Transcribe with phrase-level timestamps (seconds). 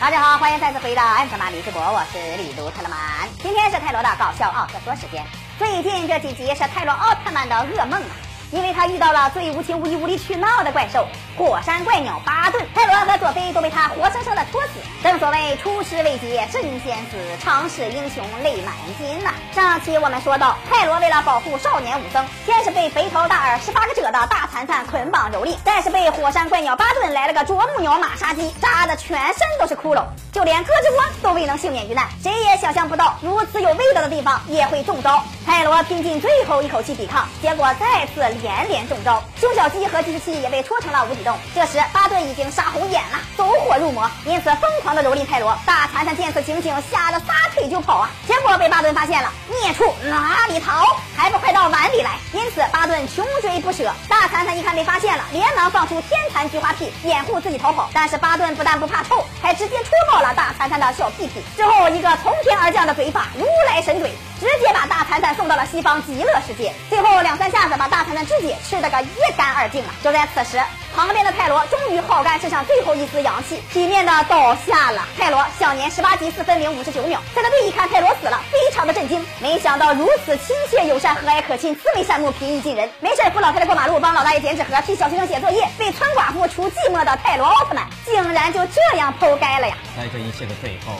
[0.00, 3.28] 大家好，欢迎再次回到安特曼李志博，我是李卢特勒曼。
[3.42, 5.26] 今天是泰罗的搞笑奥特说时间。
[5.58, 8.14] 最近这几集是泰罗奥特曼的噩梦啊，
[8.50, 11.06] 因为他遇到了最无情无义无理取闹的怪兽
[11.36, 14.80] 火山怪鸟巴顿，泰罗和佐菲都被他活生生的戳死。
[15.02, 19.32] 正所谓出师未捷身先死，尝试英雄泪满襟呐。
[19.52, 32.06] 上期我们说到，泰罗为了保护少年武僧，先是被肥头大耳十八个褶的大残残捆绑蹂躏，再是被火山怪鸟巴顿来了个啄木鸟马杀鸡，扎的全身都是窟窿，就连胳肢窝都未能幸免于难。
[32.22, 35.22] 谁也想象不到，如此有味道的地方也会中招。
[35.48, 41.34] 泰罗拼尽最后一口气抵抗，结果再次连连中招，胸小肌和计时器也被戳成了无底洞。
[41.54, 45.58] 这时巴顿已经杀红眼了，走火入魔，因此疯狂的蹂躏泰罗。
[45.64, 48.10] 大残残见此情景，吓得撒腿就跑啊！
[48.26, 50.84] 结果被巴顿发现了，孽畜哪里逃？
[51.16, 52.18] 还不快到碗里来！
[52.34, 53.90] 因此巴顿穷追不舍。
[54.06, 57.88] 大残残一看被发现了，连忙放出天蚕菊花屁掩护自己逃跑。
[57.94, 61.40] 但是巴顿不但不怕臭，还直接戳爆了大残残的小屁屁。
[61.56, 66.72] 之后一个从天而降的嘴法，如来神嘴，直接把大残残送到了西方极乐世界。
[66.88, 69.90] 最后两三下子把大残残肢解吃得个一干二净啊！
[70.02, 70.62] 就在此时，
[70.94, 75.02] 旁边的泰罗终于耗干身上最后一丝阳气，体面的倒下了。
[75.18, 77.20] 泰罗享年十八级四分零五十九秒。
[77.34, 82.88] 赛德队一看泰罗死了，非常的震惊，没想到如此亲切友善、和蔼可亲、慈眉善目、平易近人。
[83.00, 89.76] 没事扶老太太过马路，帮老大爷剪纸盒、替小学生写作业，为村寡妇除寂寞的泰罗奥特曼，竟然就这样剖开了呀！
[89.96, 90.94] 在这一切的背后，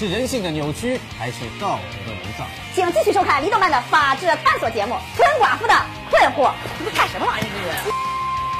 [0.00, 2.46] 是人性的扭曲，还是道德的沦丧？
[2.74, 5.74] 请继续收看黎动漫的法制探索节目《村寡妇的
[6.10, 6.48] 困惑》。
[6.78, 7.84] 你们看什么玩意儿？
[7.84, 7.94] 这是。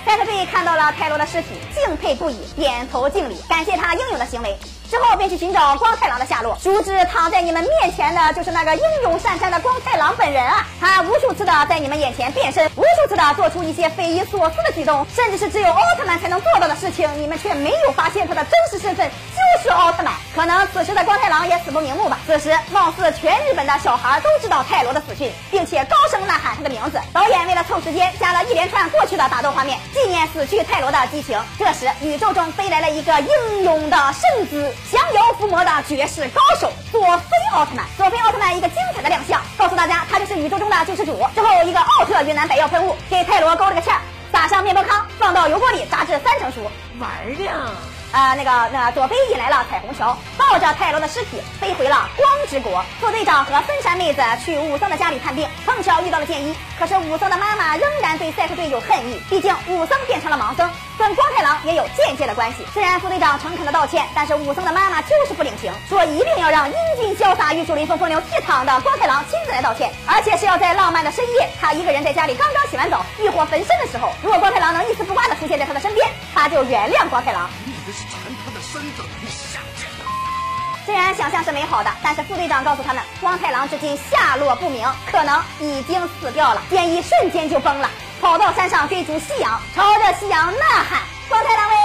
[0.05, 4.55] 赛特队看到了泰罗的尸体，敬佩不已，点头敬礼，感谢他英勇的行为。
[4.91, 10.67] 之后便去寻找光太郎的下落，殊知躺在你们面前的就是那个英勇善战的光太郎本人啊！
[10.81, 20.13] 他无数次的在你们眼前变身，无数次的做出一些匪夷所思的举动，甚至是只有奥特曼才能做到的事情，你们却没有发现他的真实身份就是奥特曼。
[20.35, 22.19] 可能此时的光太郎也死不瞑目吧。
[22.27, 27.01] 此时，貌似全日本的小孩都知道泰罗的死讯，并且高声呐喊他的名字。
[27.13, 31.41] 导演为了凑时间，加了一连串过去的打斗画面，纪念死去泰罗的激情。
[31.59, 34.75] 这时，宇宙中飞来了一个英勇的圣子。
[34.91, 41.27] 降妖伏魔的绝世高手佐菲奥特曼，佐菲奥特曼一个精彩的亮相，告诉大家他就是宇宙中的救世主。
[41.35, 43.95] 之后一个奥特云南白药喷雾给泰罗勾了个芡，
[44.33, 47.71] 撒上面包糠，放到油锅里炸至三成熟，玩呢。
[48.13, 52.85] 啊，那个，那佐菲引来了彩虹桥，抱着泰罗的尸体飞回了光之国。
[53.01, 56.55] 副队长和森山妹子去武僧的家里探病，碰巧遇到了剑一。
[56.79, 60.69] 可是武僧的妈妈仍然对赛特队有恨意，毕竟武僧变成了盲僧，
[60.99, 62.65] 跟光太郎也有间接的关系。
[62.73, 77.49] 虽然副队长诚恳的道歉，但是武僧的妈妈就是不领情，说一定要让英俊潇洒、玉树临风、风流倜傥的光太郎亲自来道歉，而且是要在浪漫的深夜，他一个人在家里刚刚洗完澡、欲火焚身的时候，如果光太郎能一丝不挂的出现在他的身边，他就原谅光太郎。
[77.93, 80.85] 是馋他的身子，你想见他？
[80.87, 86.63] 虽然想象是美好的，但是副队长告诉他们，光太郎至今下落不明，可能已经死掉了。
[86.71, 87.89] 剑一瞬间就崩了，
[88.21, 91.77] 跑到山上追逐夕阳，朝着夕阳呐喊：“光太郎喂，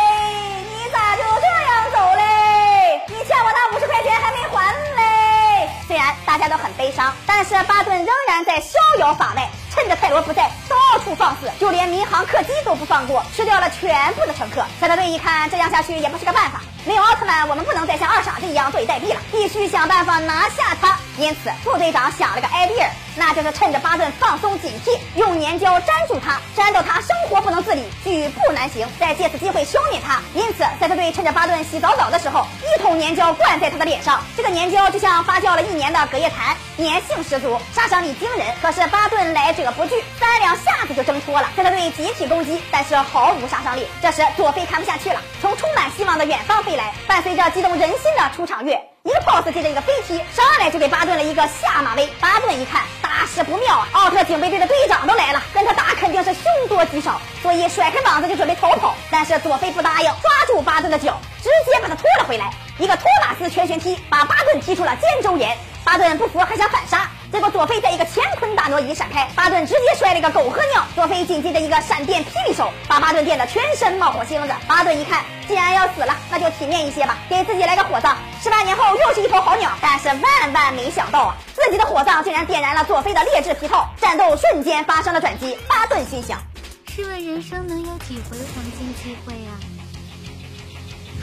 [0.70, 3.02] 你咋就这样走嘞？
[3.08, 9.48] 你欠我那五十块钱还没还嘞！”虽然大家都很悲伤，但是巴顿仍然在逍遥法外。
[9.76, 10.50] 趁着泰罗不在，
[11.06, 14.66] 不放肆，就连民航客机都不放过，吃掉了全部的乘客。
[14.80, 20.98] 三大队一看这样下去也不是个办法，没有奥特曼，我们不能再像二傻子一样坐以待毙了，必须想办法拿下他。
[21.18, 30.22] 因此，副队长想了个 idea，那就是趁着巴顿放松警惕，用粘胶粘住他，粘到他生活不能自理，举步难行，再借此机会消灭他。
[30.34, 38.48] 因此，赛特队趁着巴顿洗澡澡的时候，一桶粘胶灌在他的脸上，这个粘胶就像发酵了一年的隔夜痰，粘性十足，杀伤力惊人。
[38.62, 39.66] 可是巴顿来者。
[39.76, 41.50] 不拒，三两下子就挣脱了。
[41.58, 43.86] 赛特队集体攻击，但是毫无杀伤力。
[44.02, 52.08] 这时佐菲看不下去了，从充满希望的远方飞来，伴随着激动人心的出场乐，一个 pose 接着一个飞踢，上来就给巴顿了一个下马威。
[52.22, 52.84] 巴顿一看
[53.26, 58.94] 大事不妙啊，奥特警备队的队长都来了，跟他打肯定是凶多吉少，所以甩开膀子就准备逃跑。
[59.10, 65.58] 但是佐菲不答应，抓住巴顿的脚，直接把他拖了回来，一个托马斯全旋踢把巴顿踢出了肩周炎。
[65.84, 67.10] 巴顿不服还想反杀。
[67.32, 70.84] 结果佐菲在一个乾坤大挪移闪开，巴顿直接摔了一个狗喝尿。
[70.94, 74.54] 佐菲紧接着一个闪电霹雳手，把巴顿电得全身冒火星子。
[74.68, 78.16] 巴顿一看，既然要死了，那就体面一些吧，给自己来个火葬。
[78.42, 81.36] 十八年后又是一头好鸟，但是万万没想到啊，
[81.78, 85.58] 的火葬竟然点燃了佐菲的劣质皮套，战斗瞬间发生了转机。
[85.68, 86.40] 巴顿心想：
[86.88, 89.58] 试问人生能有几回黄金机会啊？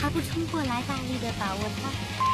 [0.00, 2.31] 还不冲过来大力的把握它？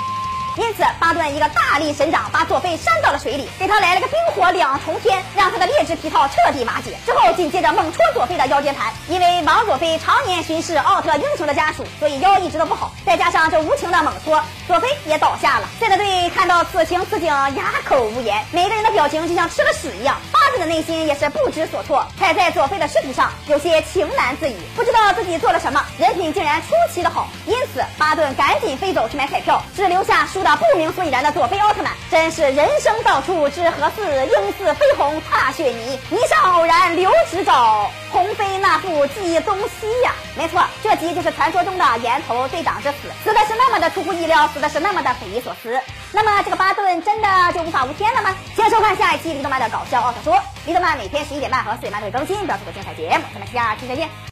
[0.59, 6.97] 因此巴顿一个大力神掌把佐菲扇到了水里，给他来了个冰火两重天，让他的劣质皮套彻底瓦解。
[7.07, 15.69] 之后紧接着猛戳佐菲的腰间盘，因为王佐菲常年巡视奥特英雄的家属，所以腰一直都不好，再加上这无情的猛戳，佐菲也倒下了。
[15.79, 20.17] 赛德队看到此情此景，哑口无言，每个人的表情就像吃了屎一样。
[20.59, 27.29] 的内心也是不知所措，踩在佐菲的尸体上，有些情难自已，不知道自己做了什么，人品竟然出奇的好。
[27.47, 31.93] 因此，巴顿赶紧飞走去买彩票，只留下输得不明所以然的佐菲奥特曼。
[32.11, 35.99] 真是人生到处知何似，应似飞鸿踏雪泥。
[36.11, 40.13] 泥上偶然留指爪，鸿飞那复计东西呀。
[40.37, 45.79] 没错，这集就是传说中的岩头队长之死，死的是那么的出乎意料，死的是那么的匪夷所思。
[46.13, 48.35] 那么这个巴顿真的就无法无天了吗？
[48.57, 50.41] 请收看下一期李动漫的搞笑奥特说。
[50.67, 53.25] 李动漫每天十一点半和四点半都会更新，不要错过精彩节目。
[53.33, 54.28] 咱们下期再见。